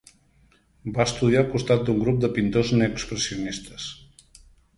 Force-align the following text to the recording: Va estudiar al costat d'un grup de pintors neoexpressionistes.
Va 0.95 1.03
estudiar 1.09 1.43
al 1.45 1.51
costat 1.55 1.83
d'un 1.89 1.99
grup 2.05 2.17
de 2.25 2.31
pintors 2.39 2.73
neoexpressionistes. 2.81 3.87